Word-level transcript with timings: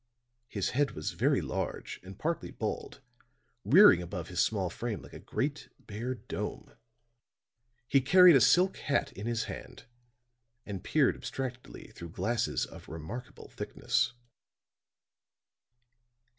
His 0.47 0.71
head 0.71 0.93
was 0.93 1.11
very 1.11 1.41
large 1.41 1.99
and 2.01 2.17
partly 2.17 2.49
bald, 2.49 3.01
rearing 3.63 4.01
above 4.01 4.29
his 4.29 4.39
small 4.39 4.71
frame 4.71 5.03
like 5.03 5.13
a 5.13 5.19
great, 5.19 5.69
bare 5.77 6.15
dome; 6.15 6.73
he 7.87 8.01
carried 8.01 8.35
a 8.35 8.41
silk 8.41 8.77
hat 8.77 9.11
in 9.11 9.27
his 9.27 9.43
hand, 9.43 9.83
and 10.65 10.83
peered 10.83 11.15
abstractedly 11.15 11.89
through 11.91 12.13
spectacles 12.15 12.65
of 12.65 12.89
remarkable 12.89 13.49
thickness. 13.49 14.13